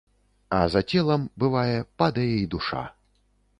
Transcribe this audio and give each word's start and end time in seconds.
А 0.59 0.61
за 0.75 0.81
целам, 0.93 1.27
бывае, 1.45 1.77
падае 2.01 2.29
і 2.41 2.51
душа. 2.57 2.83